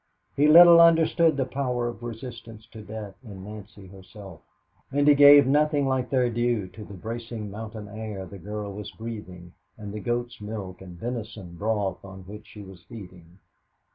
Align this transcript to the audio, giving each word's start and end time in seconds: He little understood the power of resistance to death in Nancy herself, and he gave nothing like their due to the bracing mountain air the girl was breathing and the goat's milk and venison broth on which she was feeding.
He 0.35 0.47
little 0.47 0.81
understood 0.81 1.37
the 1.37 1.45
power 1.45 1.87
of 1.87 2.01
resistance 2.01 2.65
to 2.71 2.81
death 2.81 3.13
in 3.23 3.43
Nancy 3.43 3.85
herself, 3.85 4.41
and 4.91 5.07
he 5.07 5.13
gave 5.13 5.45
nothing 5.45 5.87
like 5.87 6.09
their 6.09 6.27
due 6.27 6.67
to 6.69 6.83
the 6.83 6.95
bracing 6.95 7.51
mountain 7.51 7.87
air 7.87 8.25
the 8.25 8.39
girl 8.39 8.73
was 8.73 8.89
breathing 8.89 9.53
and 9.77 9.93
the 9.93 9.99
goat's 9.99 10.41
milk 10.41 10.81
and 10.81 10.97
venison 10.97 11.53
broth 11.53 12.03
on 12.03 12.21
which 12.21 12.47
she 12.47 12.63
was 12.63 12.81
feeding. 12.81 13.37